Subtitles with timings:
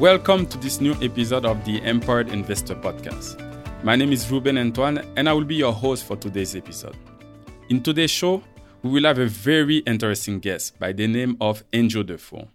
[0.00, 3.40] Welcome to this new episode of the Empowered Investor Podcast.
[3.84, 6.96] My name is Ruben Antoine, and I will be your host for today's episode.
[7.68, 8.42] In today's show,
[8.82, 12.48] we will have a very interesting guest by the name of Andrew De Four.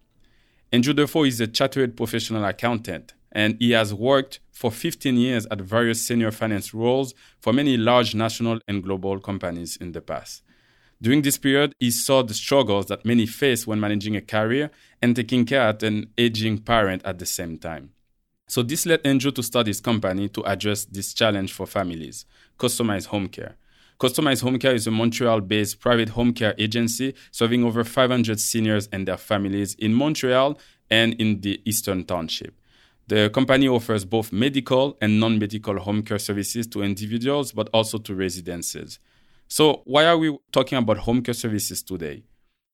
[0.73, 5.47] Andrew De Four is a chartered professional accountant, and he has worked for 15 years
[5.51, 10.41] at various senior finance roles for many large national and global companies in the past.
[11.05, 14.71] During this period, he saw the struggles that many face when managing a career
[15.03, 17.91] and taking care of an aging parent at the same time.
[18.47, 22.25] So this led Andrew to start his company to address this challenge for families,
[22.57, 23.55] Customized Home Care.
[23.99, 29.07] Customized Home Care is a Montreal-based private home care agency serving over 500 seniors and
[29.07, 30.57] their families in Montreal
[30.89, 32.55] and in the Eastern Township.
[33.05, 38.15] The company offers both medical and non-medical home care services to individuals but also to
[38.15, 38.97] residences.
[39.47, 42.23] So, why are we talking about home care services today?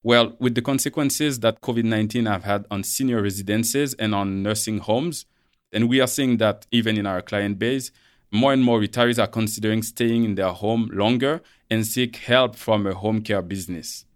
[0.02, 4.78] Well, with the consequences that COVID 19 have had on senior residences and on nursing
[4.78, 5.26] homes,
[5.72, 7.92] and we are seeing that even in our client base,
[8.32, 12.86] more and more retirees are considering staying in their home longer and seek help from
[12.86, 14.06] a home care business.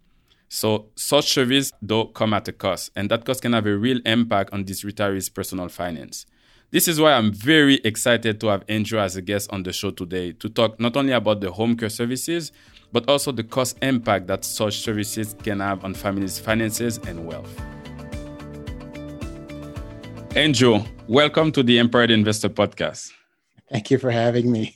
[0.48, 4.00] So, such service do come at a cost, and that cost can have a real
[4.06, 6.24] impact on these retirees' personal finance.
[6.72, 9.92] This is why I'm very excited to have Andrew as a guest on the show
[9.92, 12.50] today to talk not only about the home care services,
[12.90, 17.48] but also the cost impact that such services can have on families' finances and wealth.
[20.34, 23.12] Andrew, welcome to the Empowered Investor Podcast.
[23.70, 24.74] Thank you for having me.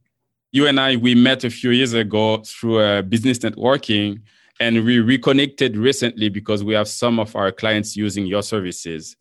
[0.50, 4.22] you and I, we met a few years ago through uh, business networking,
[4.58, 9.16] and we reconnected recently because we have some of our clients using your services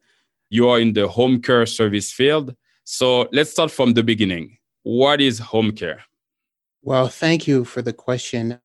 [0.49, 2.55] you are in the home care service field.
[2.83, 4.57] So let's start from the beginning.
[4.83, 6.03] What is home care?
[6.81, 8.59] Well, thank you for the question.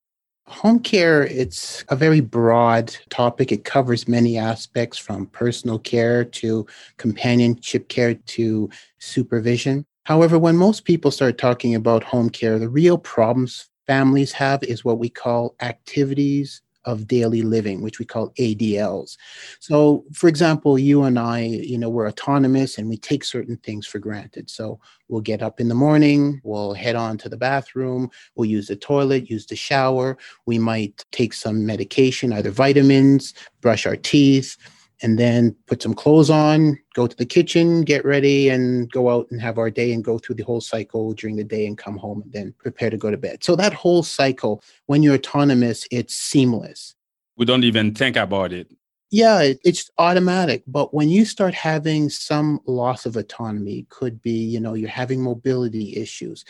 [0.47, 3.53] Home care, it's a very broad topic.
[3.53, 6.66] It covers many aspects from personal care to
[6.98, 9.84] companionship care to supervision.
[10.04, 14.84] However, when most people start talking about home care, the real problems families have is
[14.84, 19.16] what we call activities of daily living, which we call ADLs.
[19.60, 23.87] So, for example, you and I, you know, we're autonomous and we take certain things
[23.87, 24.50] for granted.
[24.50, 28.69] So, we'll get up in the morning, we'll head on to the bathroom, we'll use
[28.69, 30.16] the toilet, use the shower,
[30.47, 34.56] we might take some medication, either vitamins, brush our teeth
[35.02, 39.26] and then put some clothes on, go to the kitchen, get ready, and go out
[39.30, 41.96] and have our day and go through the whole cycle during the day and come
[41.96, 43.42] home and then prepare to go to bed.
[43.42, 46.94] So that whole cycle, when you're autonomous, it's seamless.
[47.36, 48.70] We don't even think about it.
[49.10, 50.62] Yeah, it's automatic.
[50.66, 55.20] But when you start having some loss of autonomy, could be, you know, you're having
[55.20, 56.44] mobility issues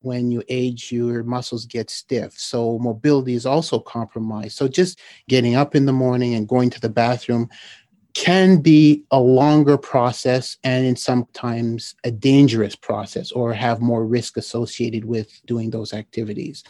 [0.00, 2.38] when you age, your muscles get stiff.
[2.38, 4.56] So mobility is also compromised.
[4.56, 7.48] So just getting up in the morning and going to the bathroom
[8.18, 14.36] can be a longer process and in sometimes a dangerous process or have more risk
[14.36, 16.64] associated with doing those activities.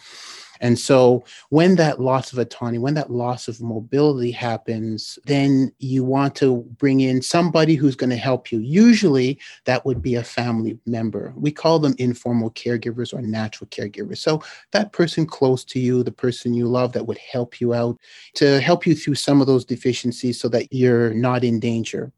[0.60, 6.04] And so when that loss of autonomy, when that loss of mobility happens, then you
[6.04, 8.60] want to bring in somebody who's going to help you.
[8.60, 11.32] Usually that would be a family member.
[11.36, 14.18] We call them informal caregivers or natural caregivers.
[14.18, 14.42] So
[14.72, 17.98] that person close to you, the person you love that would help you out
[18.34, 22.12] to help you through some of those deficiencies so that you're not in danger.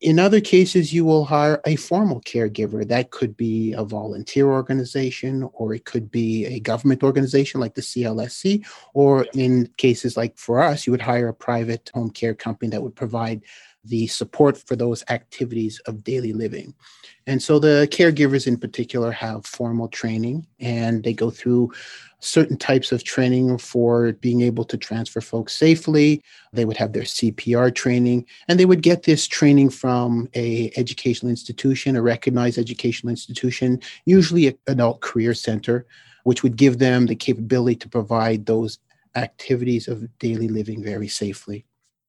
[0.00, 2.88] In other cases, you will hire a formal caregiver.
[2.88, 7.82] That could be a volunteer organization, or it could be a government organization like the
[7.82, 8.64] CLSC,
[8.94, 12.82] or in cases like for us, you would hire a private home care company that
[12.82, 13.42] would provide
[13.84, 16.74] the support for those activities of daily living.
[17.26, 21.72] And so the caregivers in particular have formal training and they go through
[22.20, 26.22] certain types of training for being able to transfer folks safely.
[26.52, 31.30] They would have their CPR training and they would get this training from a educational
[31.30, 35.86] institution, a recognized educational institution, usually an adult career center,
[36.24, 38.78] which would give them the capability to provide those
[39.14, 41.64] activities of daily living very safely.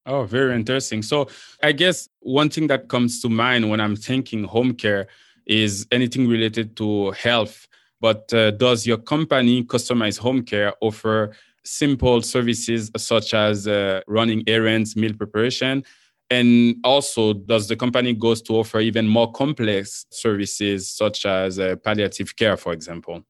[0.06, 1.03] Oh, very interesting.
[1.03, 1.27] So,
[1.62, 5.07] I guess one thing that comes to mind when I'm thinking home care
[5.45, 7.68] is anything related to health.
[8.00, 14.44] But uh, does your company, Customized Home Care, offer simple services such as uh, running
[14.48, 15.83] errands, meal preparation,
[16.31, 21.75] and also does the company goes to offer even more complex services such as uh,
[21.83, 23.24] palliative care, for example?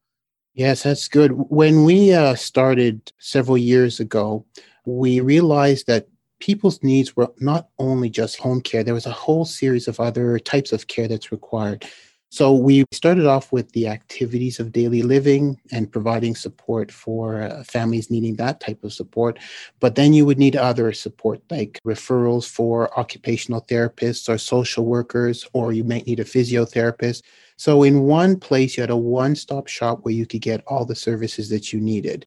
[0.54, 1.32] Yes, that's good.
[1.32, 4.46] When we uh, started several years ago,
[4.86, 6.08] we realized that
[6.42, 10.38] people's needs were not only just home care, there was a whole series of other
[10.40, 11.86] types of care that's required.
[12.34, 17.64] So we started off with the activities of daily living and providing support for uh,
[17.66, 19.38] families needing that type of support.
[19.82, 25.46] But then you would need other support like referrals for occupational therapists or social workers,
[25.52, 27.22] or you might need a physiotherapist.
[27.58, 30.86] So in one place, you had a one stop shop where you could get all
[30.86, 32.26] the services that you needed.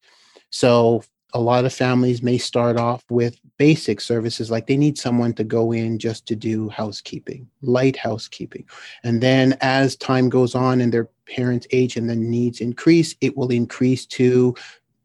[0.50, 1.02] So
[1.34, 5.42] a lot of families may start off with basic services like they need someone to
[5.42, 8.64] go in just to do housekeeping, light housekeeping.
[9.02, 13.36] And then as time goes on and their parents age and the needs increase, it
[13.36, 14.54] will increase to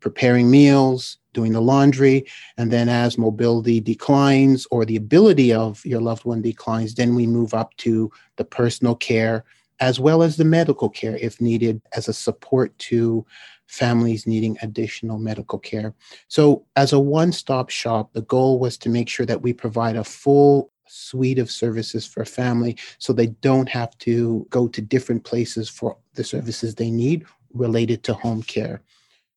[0.01, 2.25] preparing meals, doing the laundry.
[2.57, 7.25] And then as mobility declines or the ability of your loved one declines, then we
[7.25, 9.45] move up to the personal care
[9.79, 13.25] as well as the medical care if needed as a support to
[13.69, 15.93] families needing additional medical care.
[16.27, 19.95] So, as a one stop shop, the goal was to make sure that we provide
[19.95, 24.81] a full suite of services for a family so they don't have to go to
[24.81, 28.81] different places for the services they need related to home care.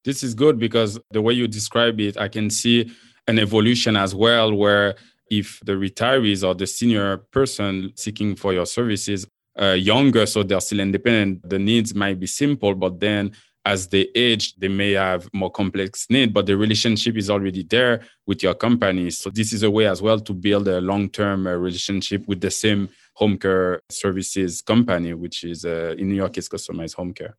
[0.05, 2.91] This is good because the way you describe it, I can see
[3.29, 4.97] an evolution as well where
[5.31, 9.27] if the retirees or the senior person seeking for your services
[9.61, 13.31] uh, younger so they're still independent the needs might be simple but then
[13.65, 18.03] as they age, they may have more complex need, but the relationship is already there
[18.27, 19.11] with your company.
[19.11, 22.51] So this is a way as well to build a long-term uh, relationship with the
[22.51, 27.37] same home care services company, which is uh, in New York is customized home care.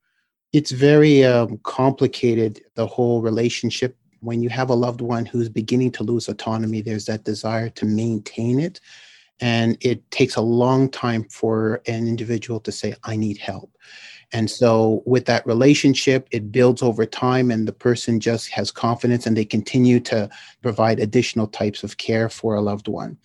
[0.54, 3.98] It's very um, complicated, the whole relationship.
[4.22, 7.86] When you have a loved one who's beginning to lose autonomy, there's that desire to
[7.86, 8.80] maintain it.
[9.42, 13.76] And it takes a long time for an individual to say, I need help.
[14.34, 19.28] And so, with that relationship, it builds over time, and the person just has confidence
[19.28, 20.28] and they continue to
[20.64, 23.18] provide additional types of care for a loved one.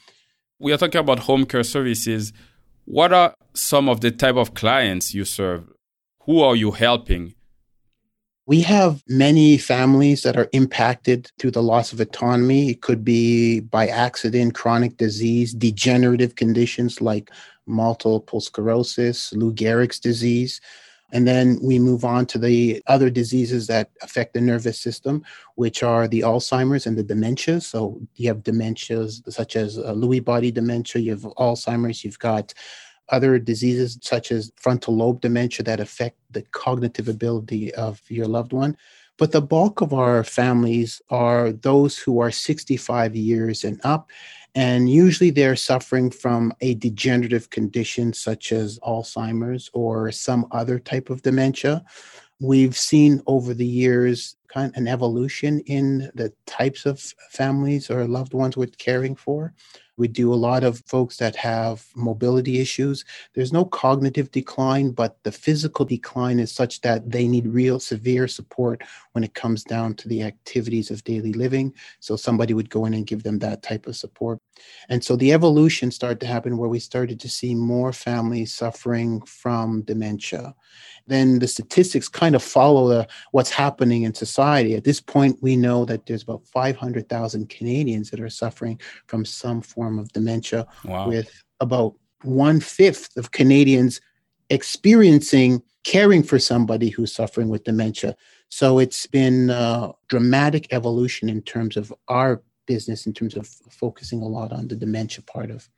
[0.59, 2.35] We are talking about home care services.
[2.85, 5.73] What are some of the type of clients you serve?
[6.25, 7.35] Who are you helping?
[8.45, 12.71] We have many families that are impacted through the loss of autonomy.
[12.71, 17.31] It could be by accident, chronic disease, degenerative conditions like
[17.67, 20.61] multiple sclerosis, Lou Gehrig's disease.
[21.13, 25.25] And then we move on to the other diseases that affect the nervous system,
[25.55, 27.61] which are the Alzheimer's and the dementia.
[27.61, 32.53] So you have dementias such as uh, Lewy body dementia, you have Alzheimer's, you've got
[33.09, 38.53] other diseases such as frontal lobe dementia that affect the cognitive ability of your loved
[38.53, 38.77] one.
[39.17, 44.11] But the bulk of our families are those who are 65 years and up
[44.55, 51.11] and usually they're suffering from a degenerative condition such as Alzheimer's or some other type
[51.11, 51.85] of dementia.
[52.41, 57.01] We've seen over the years kind of an evolution in the types of
[57.31, 59.55] families or loved ones we're caring for.
[59.99, 63.05] We do a lot of folks that have mobility issues.
[63.35, 68.29] There's no cognitive decline, but the physical decline is such that they need real severe
[68.29, 71.75] support when it comes down to the activities of daily living.
[72.01, 74.39] So somebody would go in and give them that type of support.
[74.89, 79.21] And so the evolution started to happen where we started to see more families suffering
[79.23, 80.55] from dementia.
[81.07, 84.75] Then the statistics kind of follow the, what's happening in society.
[84.75, 89.63] At this point, we know that there's about 500,000 Canadians that are suffering from some
[89.63, 91.07] form of dementia, wow.
[91.07, 91.31] with
[91.61, 94.01] about one fifth of Canadians
[94.51, 98.17] experiencing caring for somebody who's suffering with dementia.
[98.49, 104.21] So it's been a dramatic evolution in terms of our business, in terms of focusing
[104.23, 105.69] a lot on the dementia part of,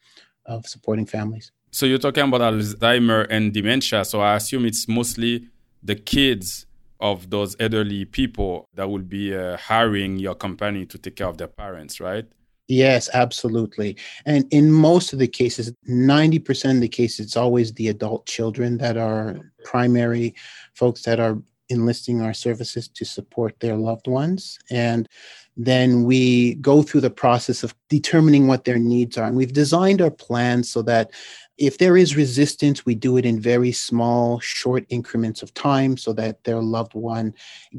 [0.46, 1.52] of supporting families.
[1.70, 4.04] So you're talking about Alzheimer and dementia.
[4.04, 5.48] So I assume it's mostly
[5.82, 6.66] the kids
[6.98, 11.38] of those elderly people that will be uh, hiring your company to take care of
[11.38, 12.26] their parents, right?
[12.70, 13.96] Yes, absolutely.
[14.26, 18.78] And in most of the cases, 90% of the cases, it's always the adult children
[18.78, 19.40] that are mm-hmm.
[19.64, 20.36] primary
[20.74, 24.56] folks that are enlisting our services to support their loved ones.
[24.70, 25.08] And
[25.56, 29.26] then we go through the process of determining what their needs are.
[29.26, 31.10] And we've designed our plan so that
[31.60, 36.14] if there is resistance, we do it in very small, short increments of time so
[36.14, 37.34] that their loved one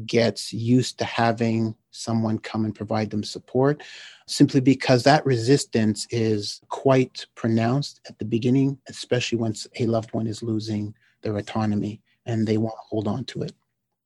[0.06, 3.82] gets used to having someone come and provide them support,
[4.28, 10.28] simply because that resistance is quite pronounced at the beginning, especially once a loved one
[10.28, 13.54] is losing their autonomy and they want to hold on to it.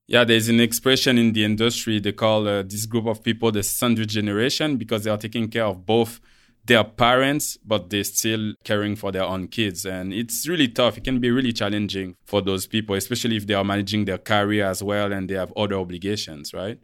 [0.07, 1.99] Yeah, there's an expression in the industry.
[1.99, 5.65] They call uh, this group of people the sandwich generation because they are taking care
[5.65, 6.21] of both
[6.65, 9.85] their parents, but they're still caring for their own kids.
[9.85, 10.97] And it's really tough.
[10.97, 14.65] It can be really challenging for those people, especially if they are managing their career
[14.65, 16.79] as well and they have other obligations, right?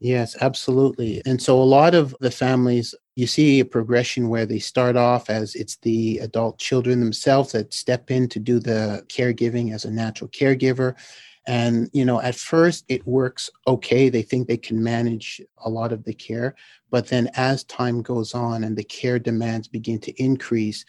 [0.00, 1.22] Yes, absolutely.
[1.24, 5.30] And so a lot of the families, you see a progression where they start off
[5.30, 9.90] as it's the adult children themselves that step in to do the caregiving as a
[9.90, 10.94] natural caregiver.
[11.46, 14.08] And, you know, at first it works okay.
[14.08, 16.54] They think they can manage a lot of the care.
[16.90, 20.84] But then as time goes on and the care demands begin to increase,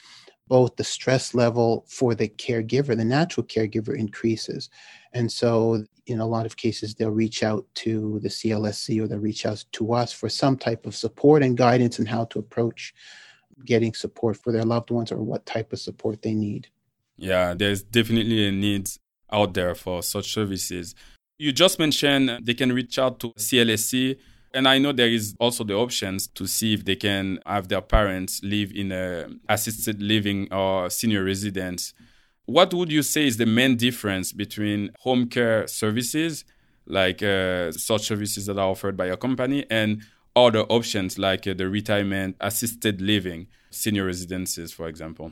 [0.48, 4.70] both the stress level for the caregiver, the natural caregiver increases.
[5.14, 9.18] And so, in a lot of cases, they'll reach out to the CLSC or they'll
[9.18, 12.94] reach out to us for some type of support and guidance in how to approach
[13.66, 16.68] getting support for their loved ones or what type of support they need.
[17.18, 18.90] Yeah, there's definitely a need
[19.32, 20.96] out there for such services.
[21.38, 24.18] You just mentioned they can reach out to CLSC,
[24.54, 27.82] and I know there is also the options to see if they can have their
[27.82, 31.94] parents live in a assisted living or senior residence.
[32.46, 36.46] What would you say is the main difference between home care services,
[36.86, 40.04] like uh, such services that are offered by your company, and
[40.36, 45.32] other options like uh, the retirement assisted living senior residences, for example?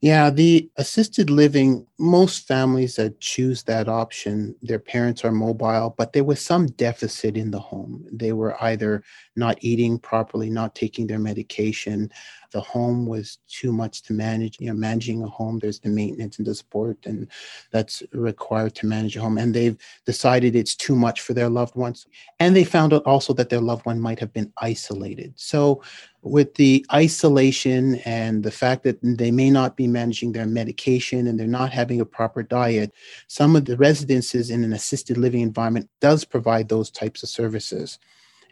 [0.00, 6.12] Yeah, the assisted living, most families that choose that option, their parents are mobile, but
[6.12, 8.06] there was some deficit in the home.
[8.12, 9.02] They were either
[9.34, 12.12] not eating properly, not taking their medication.
[12.50, 14.58] The home was too much to manage.
[14.60, 17.28] You know, managing a home, there's the maintenance and the support, and
[17.70, 19.38] that's required to manage a home.
[19.38, 19.76] And they've
[20.06, 22.06] decided it's too much for their loved ones.
[22.40, 25.34] And they found out also that their loved one might have been isolated.
[25.36, 25.82] So
[26.22, 31.38] with the isolation and the fact that they may not be managing their medication and
[31.38, 32.92] they're not having a proper diet,
[33.28, 37.98] some of the residences in an assisted living environment does provide those types of services.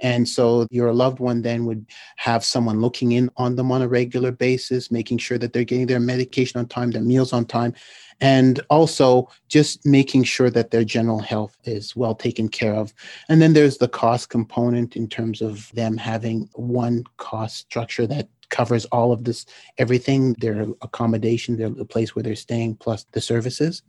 [0.01, 1.87] And so your loved one then would
[2.17, 5.87] have someone looking in on them on a regular basis, making sure that they're getting
[5.87, 7.75] their medication on time, their meals on time,
[8.21, 12.95] and also just making sure that their general health is well taken care of.
[13.29, 18.29] And then there's the cost component in terms of them having one cost structure that
[18.49, 19.45] covers all of this
[19.79, 23.83] everything their accommodation their the place where they're staying plus the services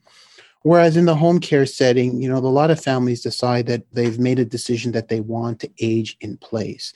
[0.63, 4.19] whereas in the home care setting you know a lot of families decide that they've
[4.19, 6.93] made a decision that they want to age in place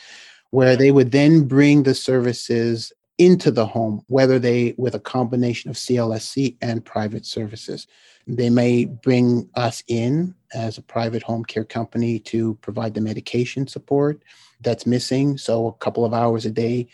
[0.52, 5.70] where they would then bring the services into the home, whether they with a combination
[5.70, 7.88] of CLSC and private services.
[8.28, 13.68] They may bring us in as a private home care company to provide the medication
[13.68, 14.24] support
[14.62, 15.38] that's missing.
[15.38, 16.88] So, a couple of hours a day,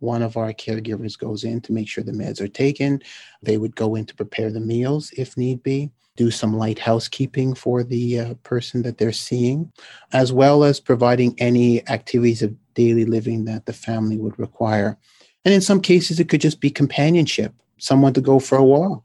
[0.00, 3.02] one of our caregivers goes in to make sure the meds are taken.
[3.42, 7.54] They would go in to prepare the meals if need be, do some light housekeeping
[7.54, 9.72] for the uh, person that they're seeing,
[10.12, 14.98] as well as providing any activities of daily living that the family would require.
[15.44, 19.02] And in some cases, it could just be companionship, someone to go for a walk,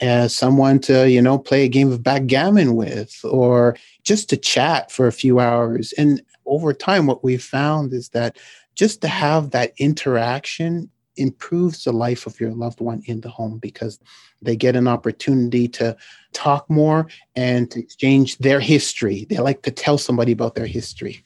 [0.00, 4.90] uh, someone to, you know, play a game of backgammon with, or just to chat
[4.90, 5.92] for a few hours.
[5.98, 8.38] And over time, what we've found is that
[8.80, 13.58] just to have that interaction improves the life of your loved one in the home
[13.58, 14.00] because
[14.40, 15.94] they get an opportunity to
[16.32, 17.06] talk more
[17.36, 19.26] and to exchange their history.
[19.28, 21.22] They like to tell somebody about their history.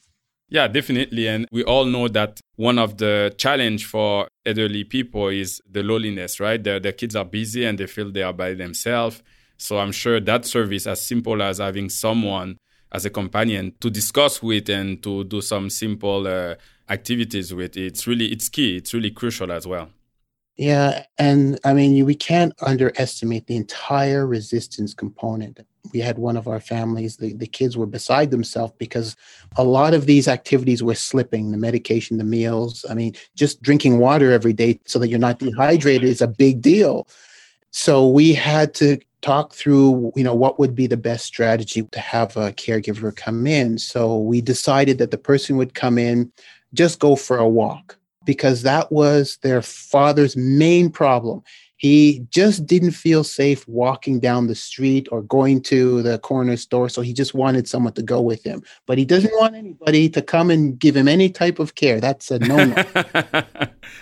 [0.49, 1.29] Yeah, definitely.
[1.29, 6.41] And we all know that one of the challenge for elderly people is the loneliness,
[6.41, 6.61] right?
[6.61, 9.23] Their, their kids are busy and they feel they are by themselves.
[9.59, 12.57] So I'm sure that service, as simple as having someone
[12.95, 16.55] as a companion to discuss with and to do some simple uh,
[16.89, 18.77] activities with, it's really it's key.
[18.77, 19.89] It's really crucial as well.
[20.57, 25.59] Yeah, and I mean, we can't underestimate the entire resistance component.
[25.93, 29.17] We had one of our families, the, the kids were beside themselves because
[29.57, 32.85] a lot of these activities were slipping the medication, the meals.
[32.89, 36.63] I mean, just drinking water every day so that you're not dehydrated is a big
[36.63, 37.09] deal.
[37.73, 41.99] So we had to talk through, you know, what would be the best strategy to
[41.99, 43.79] have a caregiver come in.
[43.79, 46.31] So we decided that the person would come in,
[46.75, 51.43] just go for a walk because that was their father's main problem.
[51.77, 56.89] He just didn't feel safe walking down the street or going to the corner store.
[56.89, 58.63] So he just wanted someone to go with him.
[58.87, 62.01] But he doesn't want anybody to come and give him any type of care.
[62.01, 62.85] That's a no no.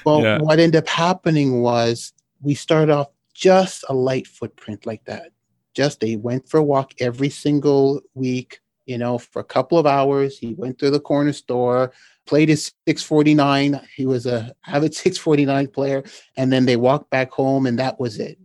[0.04, 0.38] well, yeah.
[0.38, 5.30] what ended up happening was we started off just a light footprint like that.
[5.74, 9.86] Just they went for a walk every single week, you know, for a couple of
[9.86, 10.38] hours.
[10.38, 11.92] He went to the corner store,
[12.32, 13.78] played his 649.
[13.94, 16.02] He was a avid 649 player.
[16.38, 18.38] And then they walked back home, and that was it.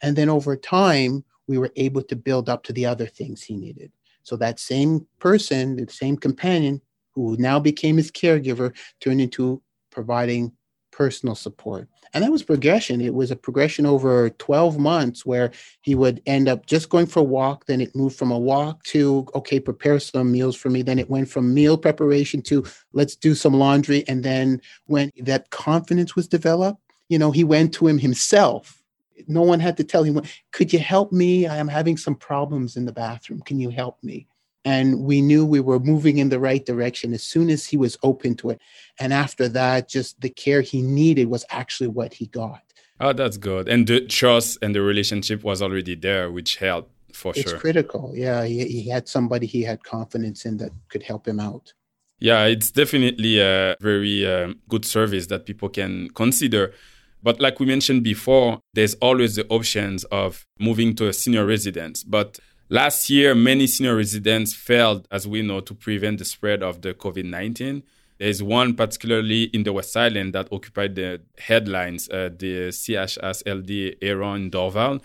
[0.00, 3.54] And then over time, we were able to build up to the other things he
[3.54, 3.92] needed.
[4.22, 10.50] So that same person, the same companion who now became his caregiver, turned into providing
[10.96, 11.88] personal support.
[12.14, 13.02] And that was progression.
[13.02, 15.50] It was a progression over 12 months where
[15.82, 17.66] he would end up just going for a walk.
[17.66, 20.80] Then it moved from a walk to, okay, prepare some meals for me.
[20.80, 24.04] Then it went from meal preparation to let's do some laundry.
[24.08, 28.82] And then when that confidence was developed, you know, he went to him himself.
[29.28, 30.22] No one had to tell him,
[30.52, 31.46] could you help me?
[31.46, 33.42] I am having some problems in the bathroom.
[33.42, 34.26] Can you help me?
[34.66, 37.96] And we knew we were moving in the right direction as soon as he was
[38.02, 38.60] open to it.
[38.98, 42.62] And after that just the care he needed was actually what he got.
[43.00, 43.68] Oh that's good.
[43.68, 47.52] And the trust and the relationship was already there which helped for it's sure.
[47.52, 48.12] it's critical.
[48.14, 51.72] Yeah he, he had somebody he had confidence in that could help him out.
[52.18, 56.74] Yeah it's definitely a very um, good service that people can consider.
[57.22, 62.02] But like we mentioned before there's always the options of moving to a senior residence.
[62.02, 66.82] But Last year, many senior residents failed, as we know, to prevent the spread of
[66.82, 67.84] the COVID 19.
[68.18, 74.50] There's one particularly in the West Island that occupied the headlines, uh, the CHSLD Herron
[74.50, 75.00] Dorval,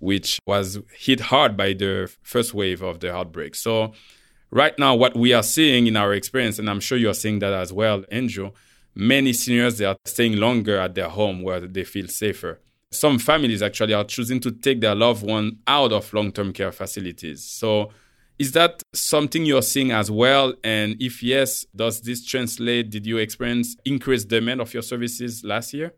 [0.00, 3.54] which was hit hard by the first wave of the outbreak.
[3.54, 3.92] So,
[4.50, 7.52] right now, what we are seeing in our experience, and I'm sure you're seeing that
[7.52, 8.50] as well, Andrew,
[8.92, 12.58] many seniors they are staying longer at their home where they feel safer
[12.94, 16.72] some families actually are choosing to take their loved one out of long term care
[16.72, 17.44] facilities.
[17.44, 17.90] So,
[18.38, 20.54] is that something you're seeing as well?
[20.64, 22.90] And if yes, does this translate?
[22.90, 25.92] Did you experience increased demand of your services last year?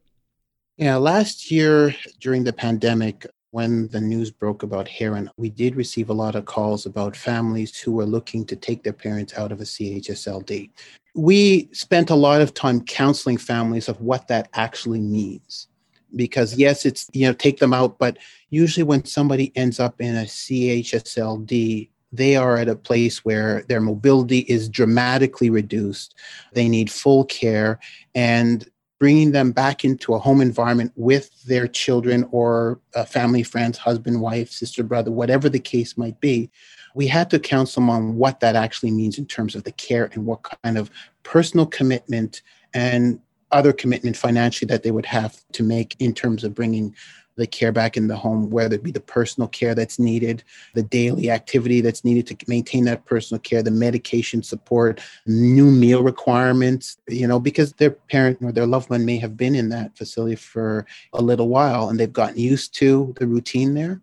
[0.76, 6.10] Yeah, last year during the pandemic, when the news broke about Herron, we did receive
[6.10, 9.60] a lot of calls about families who were looking to take their parents out of
[9.60, 10.68] a CHSLD.
[11.14, 15.68] We spent a lot of time counseling families of what that actually means
[16.14, 18.16] because yes it's you know take them out but
[18.50, 23.80] usually when somebody ends up in a chsld they are at a place where their
[23.80, 26.14] mobility is dramatically reduced.
[26.52, 27.78] They need full care
[28.14, 34.20] and bringing them back into a home environment with their children or family friends husband
[34.22, 36.50] wife sister brother whatever the case might be
[36.94, 40.08] we had to counsel them on what that actually means in terms of the care
[40.14, 40.90] and what kind of
[41.24, 42.40] personal commitment
[42.72, 43.20] and
[43.52, 46.94] other commitment financially that they would have to make in terms of bringing
[47.36, 50.42] the care back in the home, whether it be the personal care that's needed,
[50.74, 56.02] the daily activity that's needed to maintain that personal care, the medication support, new meal
[56.02, 59.96] requirements, you know, because their parent or their loved one may have been in that
[59.96, 64.00] facility for a little while and they've gotten used to the routine there.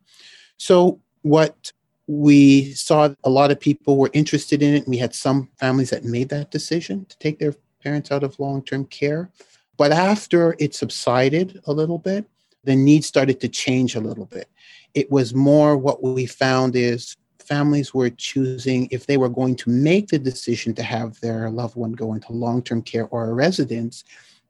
[0.58, 1.72] So, what
[2.06, 4.88] we saw a lot of people were interested in it.
[4.88, 8.64] We had some families that made that decision to take their parents out of long
[8.64, 9.30] term care.
[9.78, 12.26] But after it subsided a little bit,
[12.64, 14.50] the need started to change a little bit.
[14.94, 19.70] It was more what we found is families were choosing if they were going to
[19.70, 23.34] make the decision to have their loved one go into long term care or a
[23.34, 24.04] residence,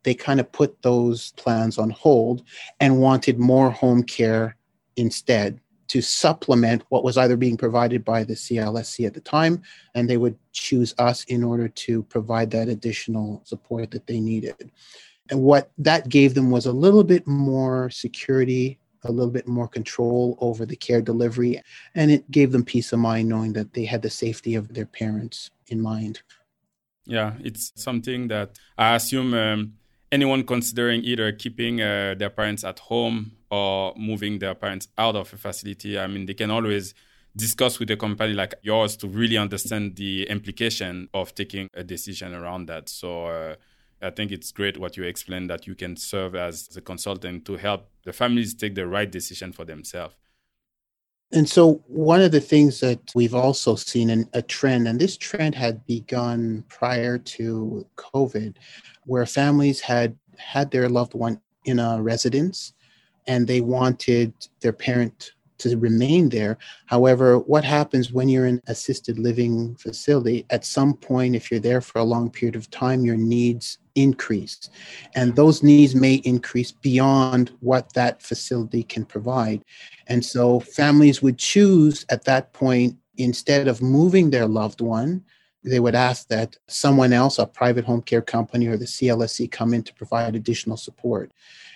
[0.04, 2.44] they kind of put those plans on hold
[2.80, 4.56] and wanted more home care
[4.96, 9.62] instead to supplement what was either being provided by the CLSC at the time,
[9.96, 14.72] and they would choose us in order to provide that additional support that they needed.
[15.30, 19.68] And what that gave them was a little bit more security, a little bit more
[19.68, 21.62] control over the care delivery,
[21.96, 24.86] and it gave them peace of mind knowing that they had the safety of their
[24.86, 26.22] parents in mind.
[27.06, 29.74] Yeah, it's something that I assume um,
[30.14, 35.34] anyone considering either keeping uh, their parents at home or moving their parents out of
[35.34, 36.94] a facility, I mean, they can always
[37.36, 42.36] discuss with a company like yours to really understand the implication of taking a decision
[42.36, 42.90] around that.
[42.90, 43.56] So uh,
[44.04, 47.58] I think it's great what you explained that you can serve as a consultant to
[47.58, 50.14] help the families take the right decision for themselves.
[51.34, 55.18] And so, one of the things that we've also seen in a trend, and this
[55.18, 58.56] trend had begun prior to COVID,
[59.06, 62.74] where families had had their loved one in a residence
[63.28, 65.32] and they wanted their parent
[65.64, 66.58] to remain there.
[66.86, 70.46] However, what happens when you're in assisted living facility?
[70.50, 74.70] At some point, if you're there for a long period of time, your needs increase.
[75.16, 79.64] And those needs may increase beyond what that facility can provide.
[80.08, 85.24] And so families would choose at that point, instead of moving their loved one,
[85.64, 89.74] they would ask that someone else, a private home care company or the CLSC, come
[89.74, 91.32] in to provide additional support.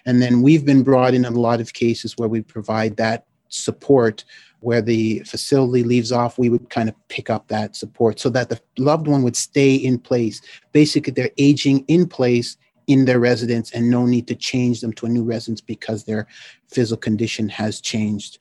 [0.05, 3.25] And then we've been brought in in a lot of cases where we provide that
[3.49, 4.23] support
[4.61, 8.49] where the facility leaves off, we would kind of pick up that support so that
[8.49, 10.41] the loved one would stay in place.
[10.71, 12.57] Basically, they're aging in place
[12.87, 16.25] in their residence and no need to change them to a new residence because their
[16.69, 18.39] physical condition has changed.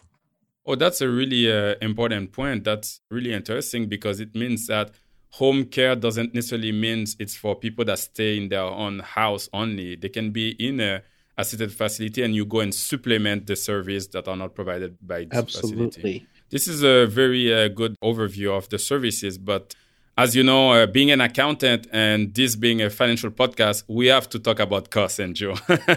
[0.64, 2.64] Oh, that's a really uh, important point.
[2.64, 4.92] That's really interesting because it means that
[5.31, 9.97] home care doesn't necessarily mean it's for people that stay in their own house only.
[9.97, 11.03] They can be in a
[11.38, 15.38] assisted facility and you go and supplement the services that are not provided by this
[15.38, 15.87] Absolutely.
[15.87, 16.27] facility.
[16.51, 19.75] This is a very uh, good overview of the services, but
[20.18, 24.29] as you know, uh, being an accountant and this being a financial podcast, we have
[24.31, 25.55] to talk about costs, and Joe.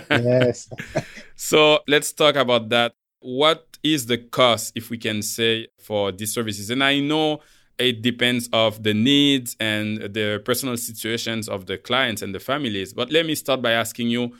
[0.09, 0.69] yes.
[1.35, 2.93] so let's talk about that.
[3.21, 6.69] What is the cost, if we can say, for these services?
[6.69, 7.39] And I know
[7.77, 12.93] it depends of the needs and the personal situations of the clients and the families.
[12.93, 14.33] But let me start by asking you,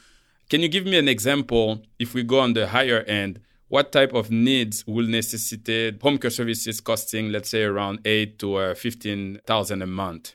[0.50, 3.40] can you give me an example if we go on the higher end?
[3.68, 8.56] What type of needs will necessitate home care services costing, let's say, around eight to
[8.56, 10.34] uh, fifteen thousand a month?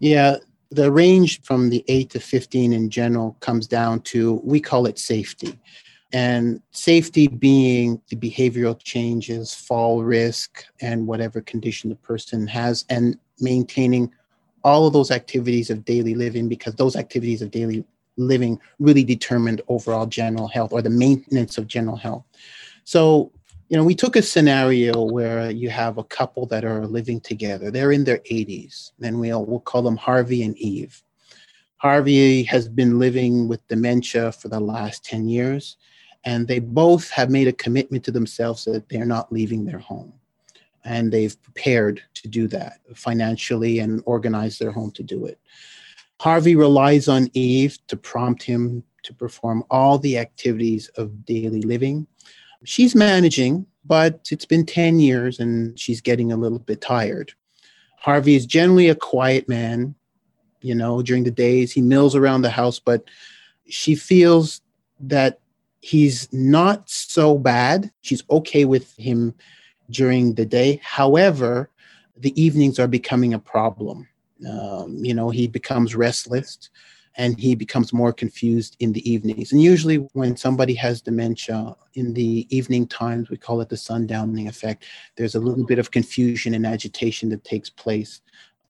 [0.00, 0.36] Yeah,
[0.70, 4.98] the range from the eight to fifteen in general comes down to we call it
[4.98, 5.58] safety
[6.12, 13.16] and safety being the behavioral changes, fall risk, and whatever condition the person has, and
[13.38, 14.10] maintaining
[14.64, 17.84] all of those activities of daily living because those activities of daily
[18.20, 22.24] living really determined overall general health or the maintenance of general health.
[22.84, 23.32] So,
[23.68, 27.70] you know, we took a scenario where you have a couple that are living together.
[27.70, 31.02] They're in their 80s, and we'll, we'll call them Harvey and Eve.
[31.76, 35.76] Harvey has been living with dementia for the last 10 years
[36.24, 40.12] and they both have made a commitment to themselves that they're not leaving their home.
[40.84, 45.38] And they've prepared to do that financially and organize their home to do it.
[46.20, 52.06] Harvey relies on Eve to prompt him to perform all the activities of daily living.
[52.62, 57.32] She's managing, but it's been 10 years and she's getting a little bit tired.
[57.96, 59.94] Harvey is generally a quiet man,
[60.60, 61.72] you know, during the days.
[61.72, 63.02] He mills around the house, but
[63.70, 64.60] she feels
[65.00, 65.40] that
[65.80, 67.90] he's not so bad.
[68.02, 69.34] She's okay with him
[69.88, 70.82] during the day.
[70.84, 71.70] However,
[72.14, 74.06] the evenings are becoming a problem.
[74.48, 76.70] Um, you know, he becomes restless
[77.16, 79.52] and he becomes more confused in the evenings.
[79.52, 84.48] And usually, when somebody has dementia in the evening times, we call it the sundowning
[84.48, 84.84] effect,
[85.16, 88.20] there's a little bit of confusion and agitation that takes place.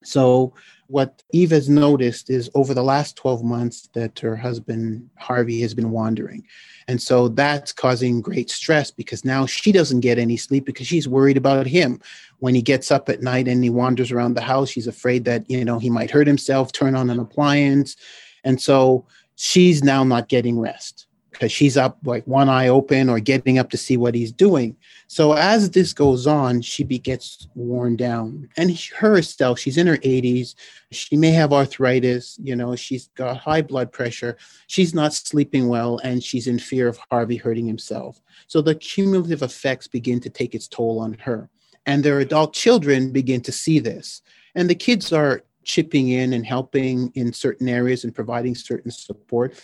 [0.02, 0.54] So,
[0.90, 5.72] what Eve has noticed is over the last 12 months that her husband Harvey has
[5.72, 6.44] been wandering.
[6.88, 11.06] And so that's causing great stress because now she doesn't get any sleep because she's
[11.06, 12.00] worried about him.
[12.40, 15.48] When he gets up at night and he wanders around the house, she's afraid that,
[15.48, 17.94] you know, he might hurt himself, turn on an appliance.
[18.42, 21.06] And so she's now not getting rest
[21.40, 24.76] because she's up like one eye open or getting up to see what he's doing.
[25.06, 28.50] So as this goes on, she gets worn down.
[28.58, 30.54] And herself, she's in her 80s.
[30.92, 32.38] She may have arthritis.
[32.42, 34.36] You know, she's got high blood pressure.
[34.66, 38.20] She's not sleeping well, and she's in fear of Harvey hurting himself.
[38.46, 41.48] So the cumulative effects begin to take its toll on her.
[41.86, 44.20] And their adult children begin to see this.
[44.54, 49.54] And the kids are chipping in and helping in certain areas and providing certain support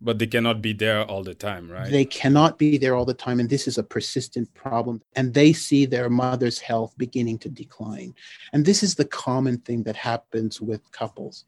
[0.00, 1.90] but they cannot be there all the time, right?
[1.90, 3.40] They cannot be there all the time.
[3.40, 5.02] And this is a persistent problem.
[5.14, 8.14] And they see their mother's health beginning to decline.
[8.52, 11.44] And this is the common thing that happens with couples.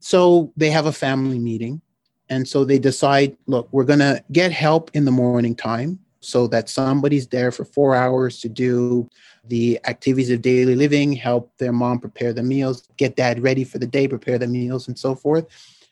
[0.00, 1.80] So they have a family meeting.
[2.28, 6.48] And so they decide look, we're going to get help in the morning time so
[6.48, 9.08] that somebody's there for four hours to do
[9.44, 13.78] the activities of daily living, help their mom prepare the meals, get dad ready for
[13.78, 15.46] the day, prepare the meals, and so forth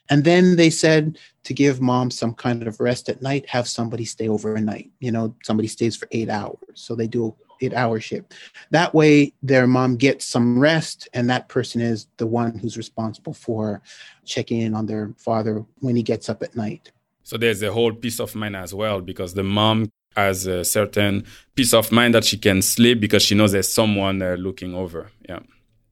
[0.09, 4.05] and then they said to give mom some kind of rest at night, have somebody
[4.05, 4.91] stay overnight.
[4.99, 6.57] You know, somebody stays for eight hours.
[6.73, 8.33] So they do eight hour shift.
[8.71, 13.33] That way their mom gets some rest and that person is the one who's responsible
[13.33, 13.81] for
[14.25, 16.91] checking in on their father when he gets up at night.
[17.23, 21.25] So there's a whole peace of mind as well because the mom has a certain
[21.55, 25.11] peace of mind that she can sleep because she knows there's someone uh, looking over.
[25.27, 25.39] Yeah.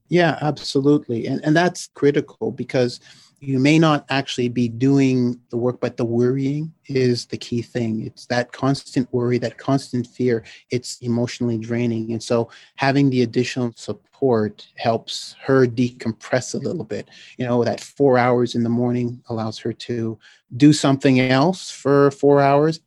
[0.10, 1.26] Yeah, absolutely.
[1.26, 3.00] And and that's critical because
[3.44, 8.06] you may not actually be doing the work, but the worrying is the key thing.
[8.06, 10.46] It's that constant worry, that constant fear.
[10.70, 12.14] It's emotionally draining.
[12.14, 17.10] And so having the additional support helps her decompress a little bit.
[17.38, 20.18] You know, that four hours in the morning allows her to
[20.56, 22.80] do something else for four hours.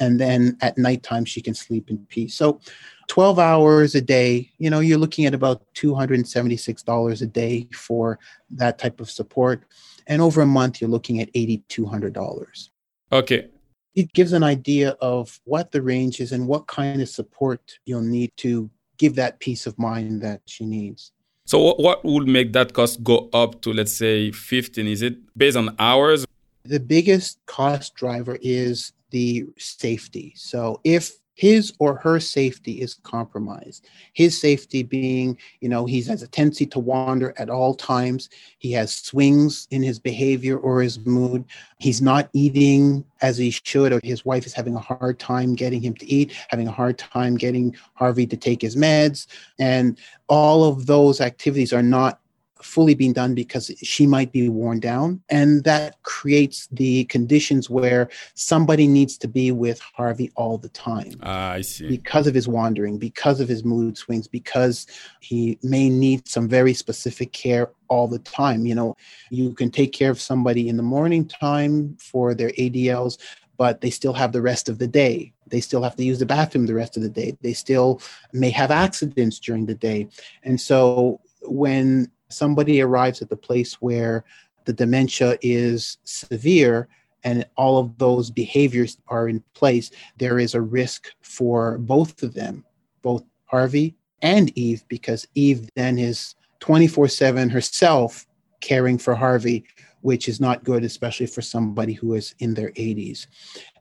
[0.00, 2.34] And then at nighttime, she can sleep in peace.
[2.34, 2.60] So
[3.06, 8.18] 12 hours a day, you know, you're looking at about $276 a day for
[8.50, 9.64] that type of support
[10.10, 12.68] and over a month you're looking at $8200
[13.12, 13.48] okay.
[13.94, 18.02] It gives an idea of what the range is and what kind of support you'll
[18.02, 21.12] need to give that peace of mind that she needs.
[21.46, 25.56] So what would make that cost go up to let's say 15 is it based
[25.56, 26.24] on hours?
[26.64, 30.34] The biggest cost driver is the safety.
[30.36, 33.88] So if his or her safety is compromised.
[34.12, 38.28] His safety being, you know, he has a tendency to wander at all times.
[38.58, 41.46] He has swings in his behavior or his mood.
[41.78, 45.80] He's not eating as he should, or his wife is having a hard time getting
[45.80, 49.26] him to eat, having a hard time getting Harvey to take his meds.
[49.58, 49.98] And
[50.28, 52.20] all of those activities are not
[52.62, 55.20] fully being done because she might be worn down.
[55.28, 61.14] And that creates the conditions where somebody needs to be with Harvey all the time.
[61.22, 61.88] Ah, I see.
[61.88, 64.86] Because of his wandering, because of his mood swings, because
[65.20, 68.66] he may need some very specific care all the time.
[68.66, 68.96] You know,
[69.30, 73.18] you can take care of somebody in the morning time for their ADLs,
[73.56, 75.32] but they still have the rest of the day.
[75.46, 77.36] They still have to use the bathroom the rest of the day.
[77.42, 78.00] They still
[78.32, 80.08] may have accidents during the day.
[80.42, 84.24] And so when somebody arrives at the place where
[84.64, 86.88] the dementia is severe
[87.24, 92.34] and all of those behaviors are in place, there is a risk for both of
[92.34, 92.64] them,
[93.02, 98.26] both Harvey and Eve, because Eve then is 24 7 herself
[98.60, 99.64] caring for Harvey,
[100.02, 103.26] which is not good, especially for somebody who is in their 80s.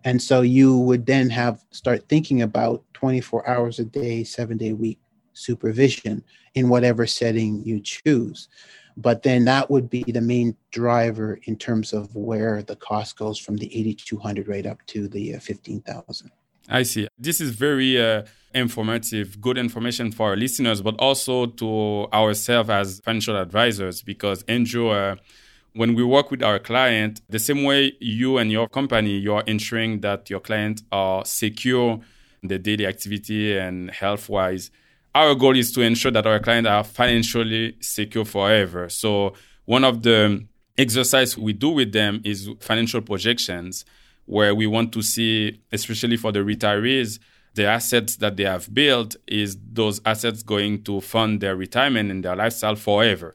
[0.04, 4.74] And so you would then have start thinking about 24 hours a day, seven day
[4.74, 5.00] week
[5.34, 6.24] supervision
[6.60, 8.48] in whatever setting you choose.
[8.98, 13.40] But then that would be the main driver in terms of where the cost goes
[13.40, 16.32] from the 8,200 right up to the uh, 15,000.
[16.68, 17.08] I see.
[17.18, 23.00] This is very uh, informative, good information for our listeners, but also to ourselves as
[23.00, 24.02] financial advisors.
[24.02, 25.16] Because Andrew, uh,
[25.74, 29.44] when we work with our client, the same way you and your company, you are
[29.48, 32.02] ensuring that your clients are secure
[32.44, 34.72] in the daily activity and health wise
[35.16, 38.90] our goal is to ensure that our clients are financially secure forever.
[38.90, 39.34] So
[39.66, 40.46] one of the
[40.78, 43.86] exercise we do with them is financial projections
[44.26, 47.20] where we want to see, especially for the retirees,
[47.56, 52.24] the assets that they have built is those assets going to fund their retirement and
[52.24, 53.34] their lifestyle forever.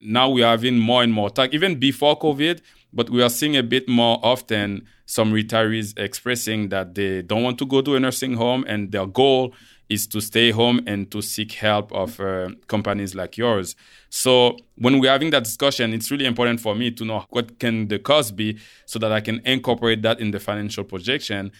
[0.00, 2.60] Now we are having more and more talk, even before COVID,
[2.92, 7.58] but we are seeing a bit more often some retirees expressing that they don't want
[7.58, 9.54] to go to a nursing home and their goal
[9.92, 13.76] is to stay home and to seek help of uh, companies like yours.
[14.08, 17.88] So when we're having that discussion, it's really important for me to know what can
[17.88, 21.52] the cost be so that I can incorporate that in the financial projection.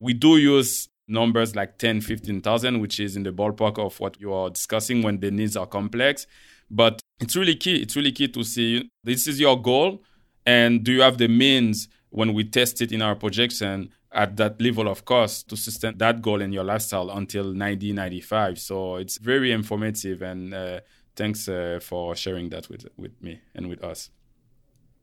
[0.00, 4.32] We do use numbers like 10, 15,000, which is in the ballpark of what you
[4.32, 6.26] are discussing when the needs are complex.
[6.70, 7.76] But it's really key.
[7.82, 10.02] It's really key to see this is your goal.
[10.44, 14.60] And do you have the means when we test it in our projection at that
[14.60, 18.58] level of cost to sustain that goal in your lifestyle until 1995.
[18.58, 20.80] So it's very informative, and uh,
[21.14, 24.10] thanks uh, for sharing that with with me and with us.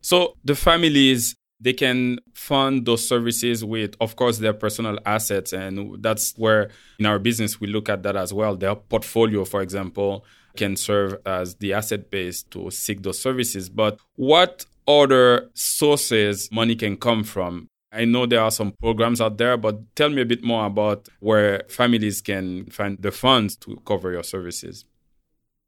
[0.02, 6.02] So the families they can fund those services with, of course, their personal assets, and
[6.04, 8.56] that's where in our business we look at that as well.
[8.56, 10.24] Their portfolio, for example,
[10.56, 13.70] can serve as the asset base to seek those services.
[13.70, 19.40] But what other sources money can come from I know there are some programs out
[19.40, 23.82] there, but tell me a bit more about where families can find the funds to
[23.86, 24.86] cover your services.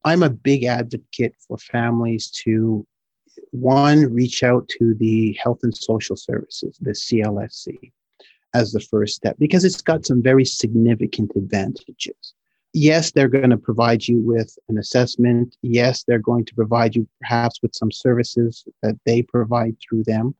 [0.05, 2.85] I'm a big advocate for families to
[3.51, 7.91] one reach out to the health and social services, the CLSC,
[8.53, 12.33] as the first step because it's got some very significant advantages.
[12.73, 15.57] Yes, they're going to provide you with an assessment.
[15.63, 20.35] Yes, they're going to provide you perhaps with some services that they provide through them.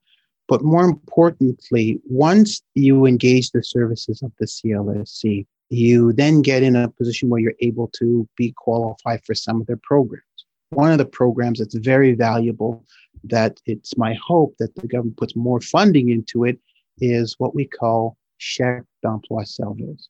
[0.49, 6.75] But more importantly, once you engage the services of the CLSC, you then get in
[6.75, 10.23] a position where you're able to be qualified for some of their programs.
[10.71, 12.83] One of the programs that's very valuable,
[13.25, 16.59] that it's my hope that the government puts more funding into it,
[16.99, 20.09] is what we call Chèque d'emploi service.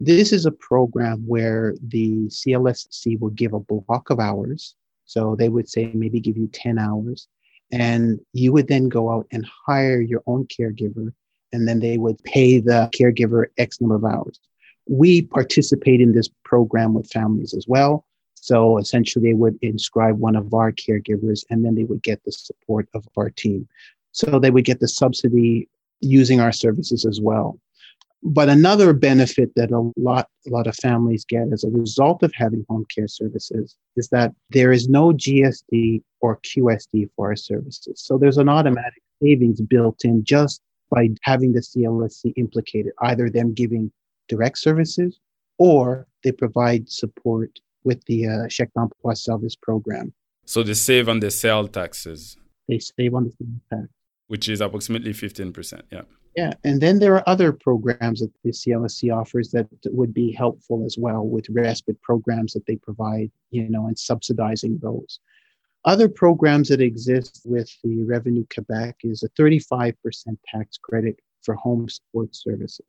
[0.00, 4.74] This is a program where the CLSC will give a block of hours.
[5.04, 7.28] So they would say maybe give you 10 hours
[7.72, 11.12] and you would then go out and hire your own caregiver,
[11.52, 14.40] and then they would pay the caregiver X number of hours.
[14.88, 18.04] We participate in this program with families as well.
[18.34, 22.32] So essentially, they would inscribe one of our caregivers, and then they would get the
[22.32, 23.68] support of our team.
[24.12, 25.68] So they would get the subsidy
[26.00, 27.58] using our services as well.
[28.22, 32.32] But another benefit that a lot, a lot of families get as a result of
[32.34, 38.02] having home care services is that there is no GST or QST for our services.
[38.04, 43.52] So there's an automatic savings built in just by having the CLSC implicated, either them
[43.52, 43.92] giving
[44.28, 45.20] direct services
[45.58, 47.50] or they provide support
[47.84, 50.12] with the uh, Chèque d'emploi service program.
[50.44, 52.36] So they save on the sale taxes.
[52.68, 53.88] They save on the sale tax.
[54.28, 55.82] Which is approximately 15%.
[55.92, 56.02] Yeah.
[56.36, 60.84] Yeah, and then there are other programs that the CLSC offers that would be helpful
[60.84, 65.20] as well with respite programs that they provide, you know, and subsidizing those.
[65.86, 69.94] Other programs that exist with the Revenue Quebec is a 35%
[70.46, 72.84] tax credit for home support services.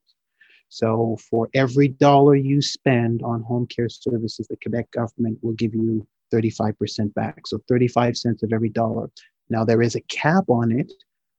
[0.68, 5.74] So for every dollar you spend on home care services, the Quebec government will give
[5.74, 7.48] you 35% back.
[7.48, 9.10] So 35 cents of every dollar.
[9.50, 10.92] Now there is a cap on it,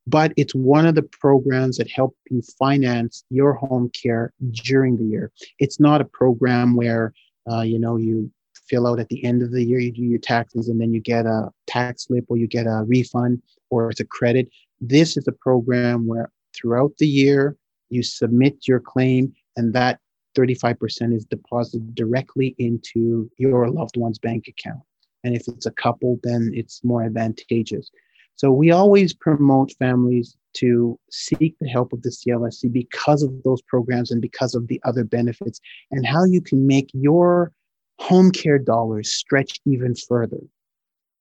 [0.09, 5.05] but it's one of the programs that help you finance your home care during the
[5.05, 5.31] year.
[5.59, 7.12] It's not a program where
[7.51, 8.31] uh, you know you
[8.68, 11.01] fill out at the end of the year, you do your taxes, and then you
[11.01, 14.49] get a tax slip or you get a refund or it's a credit.
[14.81, 17.57] This is a program where throughout the year
[17.90, 19.99] you submit your claim, and that
[20.37, 24.81] 35% is deposited directly into your loved one's bank account.
[25.25, 27.90] And if it's a couple, then it's more advantageous.
[28.38, 33.61] So we always promote families to seek the help of the CLSC because of those
[33.62, 37.53] programs and because of the other benefits and how you can make your
[37.98, 40.38] home care dollars stretch even further.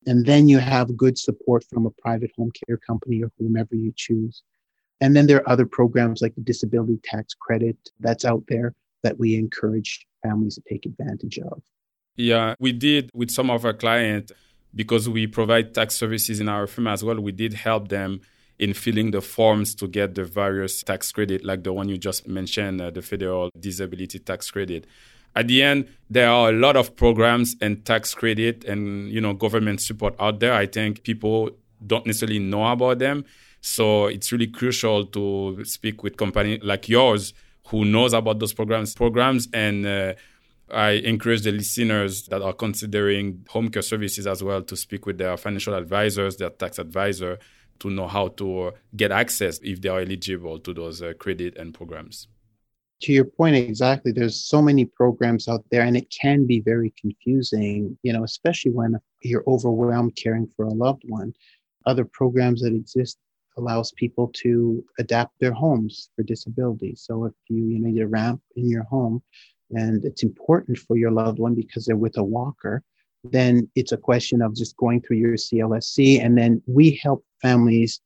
[0.06, 3.92] And then you have good support from a private home care company or whomever you
[3.96, 4.44] choose.
[5.02, 9.18] And then there are other programs like the disability tax credit that's out there that
[9.18, 11.64] we encourage families to take advantage of.
[12.16, 14.32] Yeah, we did with some of our clients
[14.76, 18.22] because we provide tax services in our firm as well, we did help them
[18.60, 22.28] in filling the forms to get the various tax credit, like the one you just
[22.28, 24.86] mentioned, uh, the federal disability tax credit.
[25.36, 29.34] At the end, there are a lot of programs and tax credit and you know
[29.34, 30.54] government support out there.
[30.54, 31.52] I think people
[31.86, 33.26] don't necessarily know about them,
[33.62, 37.34] so it's really crucial to speak with company like yours
[37.68, 39.86] who knows about those programs, programs and.
[39.86, 40.14] Uh,
[40.70, 45.18] I encourage the listeners that are considering home care services as well to speak with
[45.18, 47.40] their financial advisors, their tax advisor,
[47.80, 51.74] to know how to get access if they are eligible to those uh, credit and
[51.74, 52.28] programs.
[53.02, 54.12] To your point, exactly.
[54.12, 58.72] There's so many programs out there, and it can be very confusing, you know, especially
[58.72, 61.34] when you're overwhelmed caring for a loved one.
[61.86, 63.20] Other programs that exist
[63.58, 66.96] allows people to adapt their homes for disability.
[66.96, 69.22] So if you, you know, need a ramp in your home,
[69.72, 72.84] and it's important for your loved one because they're with a walker,
[73.24, 76.24] then it's a question of just going through your CLSC.
[76.24, 78.02] And then we help families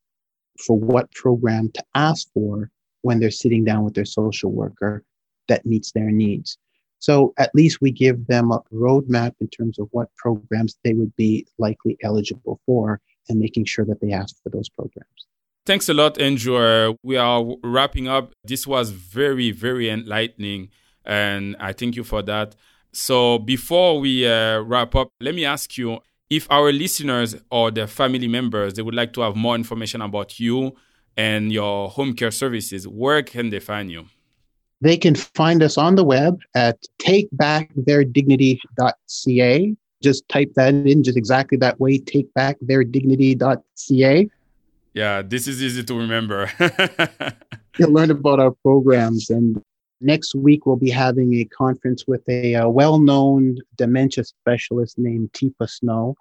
[0.65, 2.69] for what program to ask for
[3.02, 5.04] when they're sitting down with their social worker
[5.47, 6.58] that meets their needs.
[7.00, 11.15] So at least we give them a roadmap in terms of what programs they would
[11.15, 15.28] be likely eligible for and making sure that they ask for those programs.
[15.65, 16.58] Thanks a lot, Andrew.
[16.58, 18.34] Uh, we are wrapping up.
[18.43, 20.69] This was very, very enlightening
[21.06, 22.56] and I thank you for that.
[22.92, 27.88] So before we uh, wrap up, let me ask you if our listeners or their
[27.88, 30.76] family members they would like to have more information about you
[31.18, 34.06] and your home care services, where can they find you?
[34.82, 39.76] They can find us on the web at takebacktheirdignity.ca.
[40.02, 44.30] Just type that in just exactly that way, takebacktheirdignity.ca.
[44.94, 46.52] Yeah, this is easy to remember.
[47.78, 49.62] You'll learn about our programs and
[50.02, 54.98] Next week, we'll be having a conference with a, a uh, well known dementia specialist
[54.98, 56.16] named Teepa Snow.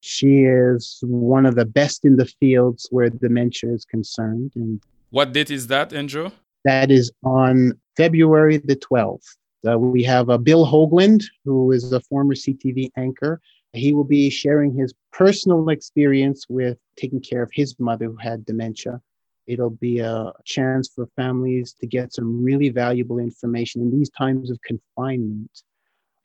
[0.00, 4.52] She is one of the best in the fields where dementia is concerned.
[4.54, 6.30] And what date is that, Andrew?
[6.64, 9.36] That is on February the 12th.
[9.68, 13.40] Uh, we have uh, Bill Haugland, who is a former CTV anchor.
[13.72, 18.46] He will be sharing his personal experience with taking care of his mother who had
[18.46, 19.00] dementia.
[19.48, 24.50] It'll be a chance for families to get some really valuable information in these times
[24.50, 25.62] of confinement.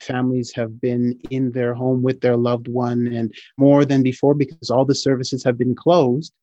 [0.02, 4.70] Families have been in their home with their loved one and more than before because
[4.70, 6.34] all the services have been closed.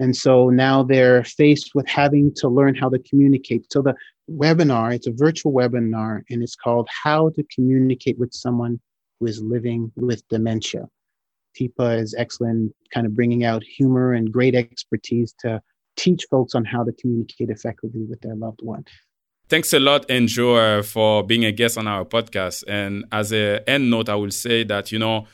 [0.00, 3.72] And so now they're faced with having to learn how to communicate.
[3.72, 3.94] So the
[4.28, 8.80] webinar, it's a virtual webinar, and it's called How to Communicate with Someone
[9.20, 10.88] Who is Living with Dementia.
[11.56, 15.62] Teepa is excellent, kind of bringing out humor and great expertise to
[15.96, 18.84] teach folks on how to communicate effectively with their loved one.
[19.48, 22.64] Thanks a lot, Andrew, for being a guest on our podcast.
[22.66, 25.26] And as an end note, I will say that, you know,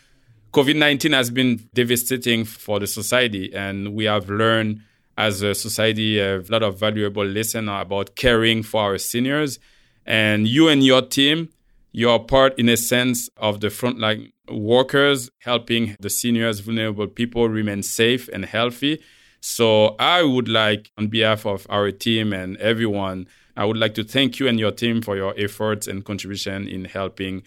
[0.52, 4.80] COVID 19 has been devastating for the society, and we have learned
[5.16, 9.60] as a society a lot of valuable lessons about caring for our seniors.
[10.04, 11.50] And you and your team,
[11.92, 17.48] you are part, in a sense, of the frontline workers helping the seniors, vulnerable people
[17.48, 19.00] remain safe and healthy.
[19.40, 23.26] So I would like, on behalf of our team and everyone,
[23.56, 26.84] I would like to thank you and your team for your efforts and contribution in
[26.84, 27.42] helping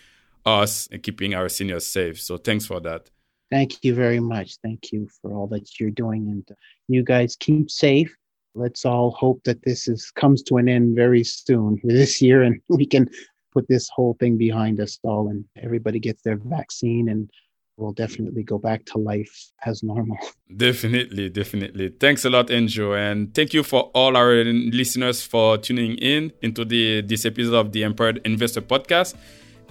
[0.46, 2.20] us and keeping our seniors safe.
[2.20, 3.10] So thanks for that.
[3.52, 4.58] Thank you very much.
[4.64, 6.28] Thank you for all that you're doing.
[6.28, 8.16] And you guys keep safe
[8.56, 12.62] let's all hope that this is comes to an end very soon this year and
[12.70, 13.10] we can
[13.52, 17.30] put this whole thing behind us all and everybody gets their vaccine and
[17.78, 20.18] we'll definitely go back to life as normal.
[20.56, 21.90] Definitely, definitely.
[22.00, 26.64] Thanks a lot, Andrew, and thank you for all our listeners for tuning in into
[26.64, 29.16] the this episode of the Empowered Investor Podcast.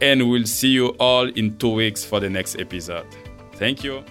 [0.01, 3.07] And we'll see you all in two weeks for the next episode.
[3.55, 4.03] Thank you.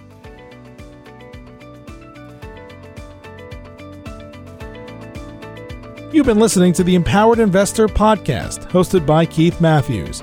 [6.12, 10.22] You've been listening to the Empowered Investor Podcast, hosted by Keith Matthews.